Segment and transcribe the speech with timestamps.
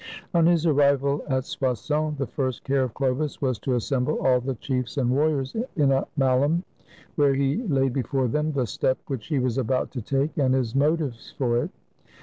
[0.33, 4.55] On his arrival at Soissons, the first care of Chlovis was to assemble all the
[4.55, 6.63] chiefs and warriors in a Mallum,
[7.17, 10.73] where he laid before them the step which he was about to take, and his
[10.73, 11.69] motives for it.